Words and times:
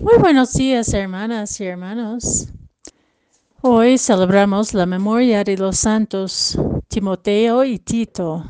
Muy 0.00 0.14
buenos 0.18 0.54
días, 0.54 0.94
hermanas 0.94 1.60
y 1.60 1.64
hermanos. 1.66 2.48
Hoy 3.60 3.98
celebramos 3.98 4.72
la 4.72 4.86
memoria 4.86 5.44
de 5.44 5.58
los 5.58 5.76
santos 5.76 6.58
Timoteo 6.88 7.62
y 7.62 7.78
Tito. 7.78 8.42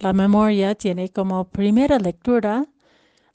La 0.00 0.12
memoria 0.12 0.74
tiene 0.74 1.10
como 1.10 1.44
primera 1.44 2.00
lectura 2.00 2.66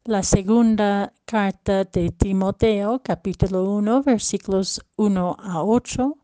la 0.04 0.23
segunda 0.23 1.13
carta 1.23 1.85
de 1.85 2.10
Timoteo, 2.10 3.01
capítulo 3.01 3.63
1, 3.71 4.03
versículos 4.03 4.85
1 4.97 5.37
a 5.39 5.63
8. 5.63 6.17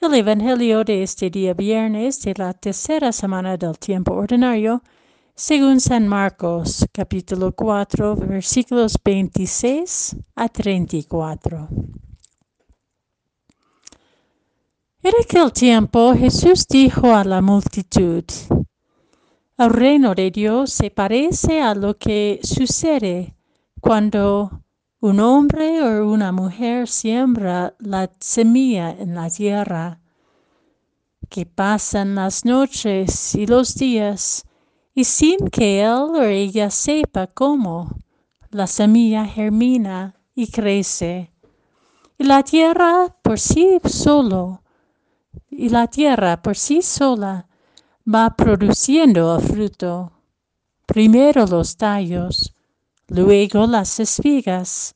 El 0.00 0.14
Evangelio 0.14 0.84
de 0.84 1.02
este 1.02 1.28
día 1.28 1.54
viernes 1.54 2.22
de 2.22 2.34
la 2.36 2.54
tercera 2.54 3.10
semana 3.10 3.56
del 3.56 3.76
tiempo 3.80 4.14
ordinario 4.14 4.80
según 5.34 5.80
San 5.80 6.06
Marcos 6.06 6.86
capítulo 6.92 7.52
4 7.52 8.16
versículos 8.16 8.96
26 9.02 10.16
a 10.34 10.48
34. 10.48 11.68
En 15.02 15.12
aquel 15.22 15.52
tiempo 15.52 16.14
Jesús 16.14 16.66
dijo 16.68 17.14
a 17.14 17.24
la 17.24 17.40
multitud, 17.40 18.24
el 19.56 19.70
reino 19.70 20.14
de 20.14 20.30
Dios 20.30 20.72
se 20.72 20.90
parece 20.90 21.60
a 21.60 21.74
lo 21.74 21.96
que 21.96 22.40
sucede 22.42 23.34
cuando 23.80 24.62
un 25.00 25.20
hombre 25.20 25.82
o 25.82 26.10
una 26.10 26.32
mujer 26.32 26.86
siembra 26.86 27.74
la 27.78 28.10
semilla 28.20 28.90
en 28.90 29.14
la 29.14 29.30
tierra, 29.30 30.00
que 31.30 31.46
pasan 31.46 32.14
las 32.14 32.44
noches 32.44 33.34
y 33.34 33.46
los 33.46 33.74
días 33.74 34.44
y 34.94 35.04
sin 35.04 35.48
que 35.50 35.82
él 35.82 36.14
o 36.14 36.22
ella 36.22 36.70
sepa 36.70 37.26
cómo, 37.26 37.96
la 38.50 38.66
semilla 38.66 39.24
germina 39.24 40.16
y 40.34 40.48
crece. 40.48 41.32
Y 42.18 42.24
la 42.24 42.42
tierra 42.42 43.16
por 43.22 43.38
sí 43.38 43.78
solo, 43.84 44.62
y 45.48 45.68
la 45.68 45.86
tierra 45.86 46.42
por 46.42 46.56
sí 46.56 46.82
sola 46.82 47.46
va 48.12 48.34
produciendo 48.36 49.36
el 49.36 49.42
fruto. 49.42 50.12
Primero 50.86 51.46
los 51.46 51.76
tallos, 51.76 52.54
luego 53.08 53.66
las 53.66 54.00
espigas, 54.00 54.94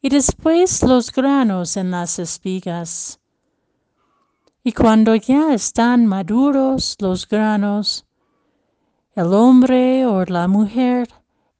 y 0.00 0.08
después 0.08 0.82
los 0.82 1.12
granos 1.12 1.76
en 1.76 1.90
las 1.90 2.18
espigas. 2.18 3.20
Y 4.62 4.72
cuando 4.72 5.14
ya 5.14 5.52
están 5.52 6.06
maduros 6.06 6.96
los 7.00 7.28
granos, 7.28 8.06
el 9.14 9.32
hombre 9.32 10.06
o 10.06 10.24
la 10.24 10.48
mujer 10.48 11.08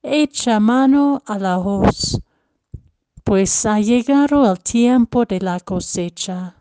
echa 0.03 0.59
mano 0.61 1.23
a 1.25 1.39
la 1.39 1.59
hoz, 1.59 2.21
pues 3.23 3.65
ha 3.65 3.81
llegado 3.81 4.51
el 4.51 4.59
tiempo 4.61 5.25
de 5.25 5.41
la 5.41 5.61
cosecha. 5.61 6.57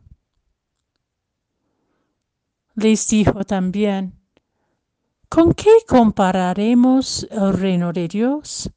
Les 2.76 3.08
dijo 3.08 3.44
también, 3.44 4.14
¿con 5.30 5.54
qué 5.54 5.72
compararemos 5.88 7.28
el 7.30 7.54
reino 7.54 7.92
de 7.92 8.08
Dios? 8.08 8.70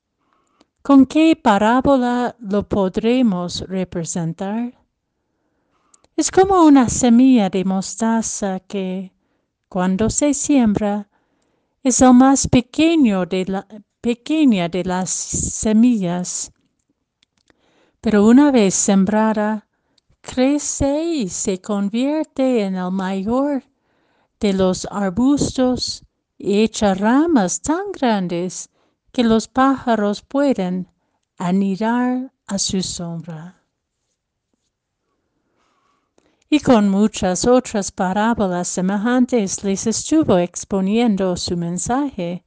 ¿Con 0.83 1.07
qué 1.07 1.37
parábola 1.37 2.37
lo 2.39 2.69
podremos 2.69 3.61
representar? 3.69 4.75
Es 6.17 6.31
como 6.31 6.65
una 6.65 6.89
semilla 6.89 7.51
de 7.51 7.65
mostaza 7.65 8.61
que, 8.61 9.13
cuando 9.69 10.09
se 10.09 10.33
siembra, 10.33 11.09
es 11.87 12.03
el 12.03 12.15
más 12.15 12.49
pequeño 12.49 13.27
de 13.27 13.45
la, 13.45 13.65
pequeña 14.01 14.69
de 14.69 14.83
las 14.83 15.09
semillas, 15.09 16.51
pero 18.01 18.27
una 18.27 18.51
vez 18.51 18.75
sembrada, 18.75 19.69
crece 20.21 21.05
y 21.05 21.29
se 21.29 21.61
convierte 21.61 22.65
en 22.65 22.75
el 22.75 22.91
mayor 22.91 23.63
de 24.41 24.53
los 24.53 24.89
arbustos 24.91 26.05
y 26.37 26.59
echa 26.65 26.93
ramas 26.95 27.63
tan 27.63 27.93
grandes 27.93 28.69
que 29.13 29.23
los 29.23 29.47
pájaros 29.47 30.23
pueden 30.23 30.91
anidar 31.39 32.33
a 32.49 32.59
su 32.59 32.83
sombra 32.83 33.63
y 36.49 36.61
con 36.61 36.89
muchas 36.89 37.47
otras 37.47 37.91
parábolas 37.91 38.69
semejantes 38.69 39.65
les 39.65 39.87
estuvo 39.87 40.39
exponiendo 40.39 41.37
su 41.37 41.57
mensaje, 41.57 42.45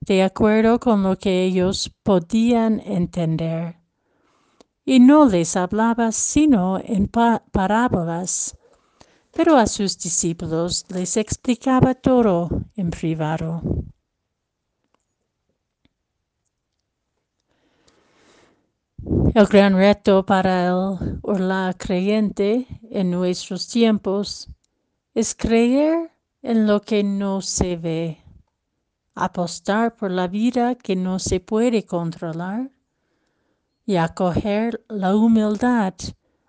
de 0.00 0.22
acuerdo 0.22 0.78
con 0.78 1.02
lo 1.02 1.16
que 1.18 1.44
ellos 1.44 1.90
podían 2.02 2.80
entender. 2.80 3.76
Y 4.84 5.00
no 5.00 5.26
les 5.26 5.56
hablaba 5.56 6.12
sino 6.12 6.80
en 6.84 7.08
parábolas, 7.08 8.56
pero 9.32 9.56
a 9.56 9.66
sus 9.66 9.98
discípulos 9.98 10.84
les 10.88 11.16
explicaba 11.16 11.94
todo 11.94 12.48
en 12.76 12.90
privado. 12.90 13.62
El 19.34 19.46
gran 19.46 19.76
reto 19.76 20.26
para 20.26 20.66
el 20.66 21.20
o 21.22 21.32
la 21.38 21.74
creyente 21.78 22.66
en 22.90 23.10
nuestros 23.10 23.68
tiempos 23.68 24.48
es 25.14 25.34
creer 25.34 26.10
en 26.42 26.66
lo 26.66 26.80
que 26.80 27.04
no 27.04 27.40
se 27.40 27.76
ve, 27.76 28.18
apostar 29.14 29.94
por 29.94 30.10
la 30.10 30.26
vida 30.26 30.74
que 30.74 30.96
no 30.96 31.18
se 31.18 31.40
puede 31.40 31.84
controlar 31.84 32.70
y 33.86 33.96
acoger 33.96 34.84
la 34.88 35.14
humildad 35.14 35.94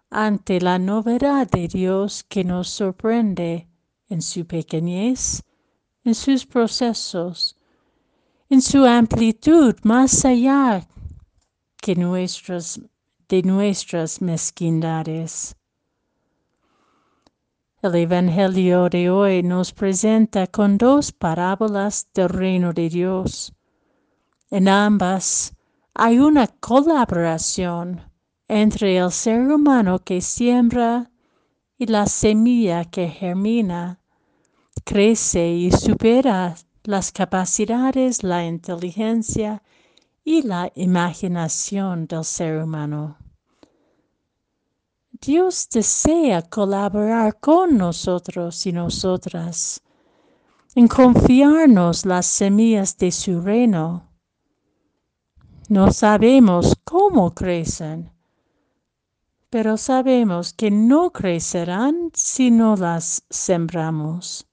ante 0.10 0.60
la 0.60 0.80
novedad 0.80 1.50
de 1.50 1.68
Dios 1.68 2.24
que 2.24 2.44
nos 2.44 2.70
sorprende 2.70 3.68
en 4.10 4.22
su 4.22 4.46
pequeñez, 4.46 5.44
en 6.04 6.16
sus 6.16 6.46
procesos, 6.46 7.56
en 8.50 8.62
su 8.62 8.84
amplitud 8.86 9.76
más 9.84 10.26
allá 10.26 10.88
que 11.78 11.96
de 13.30 13.42
nuestras 13.44 14.22
mezquindades. 14.22 15.56
El 17.84 17.96
Evangelio 17.96 18.90
de 18.90 19.10
hoy 19.10 19.42
nos 19.42 19.74
presenta 19.74 20.46
con 20.46 20.78
dos 20.78 21.12
parábolas 21.12 22.08
del 22.14 22.30
reino 22.30 22.74
de 22.74 22.90
Dios. 22.90 23.56
En 24.52 24.68
ambas 24.68 25.56
hay 25.96 26.20
una 26.20 26.46
colaboración 26.46 28.04
entre 28.48 28.98
el 28.98 29.12
ser 29.12 29.52
humano 29.52 29.98
que 29.98 30.22
siembra 30.22 31.10
y 31.76 31.88
la 31.88 32.06
semilla 32.06 32.86
que 32.86 33.08
germina, 33.08 34.00
crece 34.84 35.50
y 35.50 35.72
supera 35.72 36.54
las 36.84 37.12
capacidades, 37.12 38.22
la 38.22 38.46
inteligencia 38.46 39.64
y 40.24 40.44
la 40.44 40.72
imaginación 40.76 42.06
del 42.06 42.26
ser 42.26 42.62
humano. 42.64 43.18
Dios 45.24 45.70
desea 45.70 46.42
colaborar 46.42 47.40
con 47.40 47.78
nosotros 47.78 48.66
y 48.66 48.72
nosotras 48.72 49.80
en 50.74 50.88
confiarnos 50.88 52.08
las 52.08 52.26
semillas 52.26 52.98
de 52.98 53.12
su 53.12 53.40
reino. 53.40 54.10
No 55.70 55.92
sabemos 55.92 56.76
cómo 56.84 57.36
crecen, 57.36 58.12
pero 59.52 59.78
sabemos 59.78 60.54
que 60.54 60.72
no 60.72 61.12
crecerán 61.12 62.10
si 62.16 62.50
no 62.50 62.76
las 62.76 63.24
sembramos. 63.30 64.48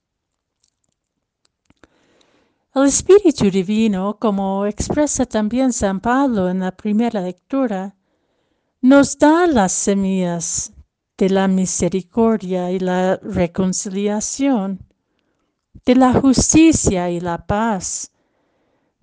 El 2.74 2.84
Espíritu 2.84 3.50
Divino, 3.50 4.18
como 4.20 4.66
expresa 4.66 5.24
también 5.24 5.72
San 5.72 6.00
Pablo 6.00 6.50
en 6.50 6.60
la 6.60 6.72
primera 6.72 7.22
lectura, 7.22 7.97
nos 8.80 9.18
da 9.18 9.46
las 9.48 9.72
semillas 9.72 10.72
de 11.16 11.30
la 11.30 11.48
misericordia 11.48 12.70
y 12.70 12.78
la 12.78 13.16
reconciliación, 13.16 14.86
de 15.84 15.96
la 15.96 16.12
justicia 16.12 17.10
y 17.10 17.18
la 17.18 17.44
paz, 17.44 18.12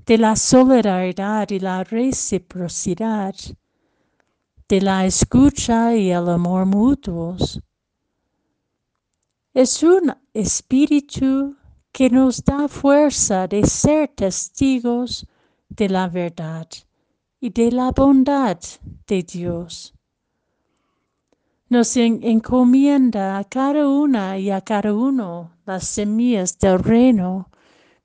de 0.05 0.17
la 0.17 0.37
solidaridad 0.37 1.49
y 1.49 1.59
la 1.59 1.83
reciprocidad, 1.83 3.35
de 4.69 4.81
la 4.81 5.05
escucha 5.05 5.93
y 5.93 6.09
el 6.09 6.29
amor 6.29 6.65
mutuos. 6.65 7.59
Es 9.53 9.83
un 9.83 10.15
espíritu 10.33 11.57
que 11.91 12.09
nos 12.09 12.43
da 12.43 12.69
fuerza 12.69 13.47
de 13.47 13.65
ser 13.65 14.07
testigos 14.15 15.27
de 15.67 15.89
la 15.89 16.07
verdad 16.07 16.67
y 17.41 17.49
de 17.49 17.71
la 17.71 17.91
bondad 17.91 18.57
de 19.07 19.23
Dios. 19.23 19.93
Nos 21.69 21.97
encomienda 21.97 23.37
a 23.37 23.43
cada 23.43 23.87
una 23.87 24.37
y 24.37 24.51
a 24.51 24.61
cada 24.61 24.93
uno 24.93 25.51
las 25.65 25.87
semillas 25.87 26.57
del 26.59 26.79
reino 26.79 27.49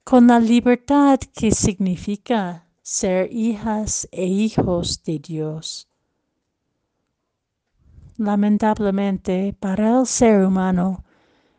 con 0.05 0.27
la 0.27 0.41
libertad 0.41 1.19
que 1.35 1.51
significa 1.51 2.67
ser 2.83 3.33
hijas 3.33 4.09
e 4.11 4.25
hijos 4.27 5.03
de 5.05 5.19
Dios. 5.19 5.87
lamentablemente, 8.21 9.55
para 9.59 9.99
el 9.99 10.07
ser 10.07 10.45
humano 10.45 11.03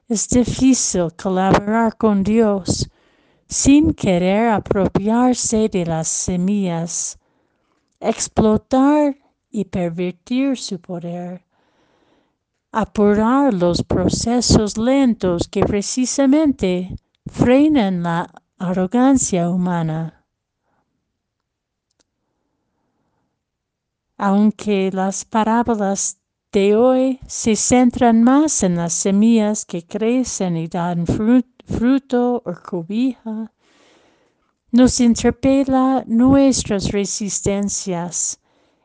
es 0.07 0.29
difícil 0.29 1.11
colaborar 1.21 1.97
con 1.97 2.23
Dios 2.23 2.87
sin 3.47 3.93
querer 3.93 4.49
apropiarse 4.49 5.69
de 5.69 5.85
las 5.85 6.07
semillas, 6.07 7.17
explotar 7.99 9.17
y 9.51 9.65
pervertir 9.65 10.57
su 10.57 10.79
poder, 10.79 11.43
apurar 12.71 13.53
los 13.53 13.83
procesos 13.83 14.77
lentos 14.77 15.47
que 15.49 15.61
precisamente 15.61 16.95
frenan 17.25 18.01
la 18.01 18.31
arrogancia 18.57 19.49
humana. 19.49 20.23
Aunque 24.17 24.89
las 24.93 25.25
parábolas 25.25 26.17
de 26.51 26.75
hoy 26.75 27.19
se 27.27 27.55
centran 27.55 28.23
más 28.23 28.63
en 28.63 28.75
las 28.75 28.93
semillas 28.93 29.65
que 29.65 29.85
crecen 29.85 30.57
y 30.57 30.67
dan 30.67 31.05
fruto 31.07 32.43
o 32.45 32.53
cobija, 32.53 33.51
nos 34.71 34.99
interpela 35.01 36.03
nuestras 36.07 36.91
resistencias 36.91 38.40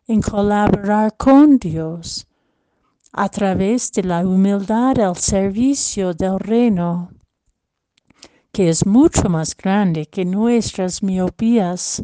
en 0.06 0.22
colaborar 0.22 1.16
con 1.16 1.58
Dios 1.58 2.26
a 3.12 3.28
través 3.28 3.90
de 3.92 4.02
la 4.02 4.26
humildad 4.26 5.00
al 5.00 5.16
servicio 5.16 6.12
del 6.12 6.38
reino, 6.38 7.10
que 8.52 8.68
es 8.68 8.86
mucho 8.86 9.28
más 9.28 9.56
grande 9.56 10.06
que 10.06 10.24
nuestras 10.24 11.02
miopías 11.02 12.02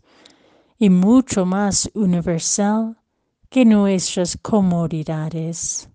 y 0.79 0.91
mucho 0.91 1.47
más 1.47 1.91
universal 1.95 2.97
que 3.49 3.65
nuestras 3.65 4.37
comodidades. 4.39 5.89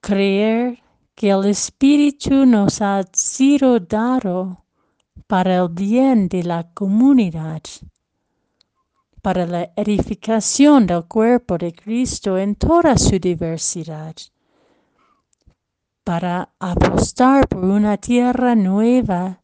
Creer 0.00 0.78
que 1.14 1.30
el 1.30 1.44
Espíritu 1.46 2.46
nos 2.46 2.80
ha 2.80 3.02
sido 3.12 3.78
dado 3.80 4.64
para 5.26 5.56
el 5.56 5.68
bien 5.68 6.28
de 6.28 6.42
la 6.42 6.72
comunidad, 6.72 7.62
para 9.22 9.46
la 9.46 9.70
edificación 9.76 10.86
del 10.86 11.04
cuerpo 11.04 11.56
de 11.56 11.72
Cristo 11.72 12.36
en 12.36 12.56
toda 12.56 12.98
su 12.98 13.20
diversidad, 13.20 14.16
para 16.02 16.50
apostar 16.58 17.46
por 17.46 17.64
una 17.64 17.96
tierra 17.96 18.56
nueva 18.56 19.40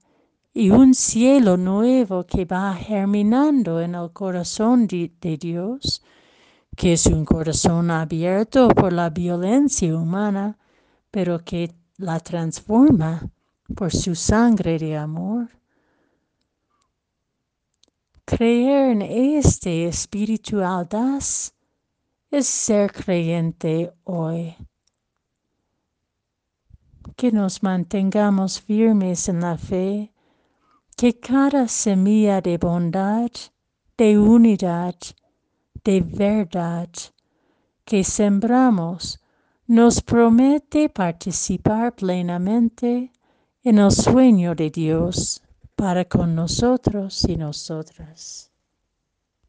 y 0.52 0.70
un 0.70 0.94
cielo 0.94 1.56
nuevo 1.56 2.26
que 2.26 2.44
va 2.44 2.74
germinando 2.74 3.80
en 3.80 3.94
el 3.94 4.10
corazón 4.12 4.88
de, 4.88 5.38
Dios, 5.40 6.02
que 6.74 6.94
es 6.94 7.06
un 7.06 7.24
corazón 7.24 7.92
abierto 7.92 8.66
por 8.70 8.92
la 8.92 9.10
violencia 9.10 9.96
humana, 9.96 10.58
pero 11.12 11.44
que 11.44 11.72
la 11.98 12.18
transforma 12.18 13.30
por 13.76 13.92
su 13.92 14.16
sangre 14.16 14.80
de 14.80 14.96
amor. 14.96 15.57
Creer 18.30 18.90
en 18.90 19.00
este 19.00 19.86
espíritu 19.86 20.60
es 22.30 22.46
ser 22.46 22.92
creyente 22.92 23.90
hoy. 24.04 24.54
Que 27.16 27.32
nos 27.32 27.62
mantengamos 27.62 28.60
firmes 28.60 29.30
en 29.30 29.40
la 29.40 29.56
fe 29.56 30.12
que 30.94 31.18
cada 31.18 31.68
semilla 31.68 32.42
de 32.42 32.58
bondad, 32.58 33.30
de 33.96 34.18
unidad, 34.18 34.96
de 35.82 36.02
verdad 36.02 36.90
que 37.86 38.04
sembramos 38.04 39.18
nos 39.66 40.02
promete 40.02 40.90
participar 40.90 41.94
plenamente 41.94 43.10
en 43.64 43.78
el 43.78 43.90
sueño 43.90 44.54
de 44.54 44.68
Dios 44.68 45.42
para 45.78 46.04
con 46.06 46.34
nosotros 46.34 47.24
y 47.28 47.36
nosotras. 47.36 48.47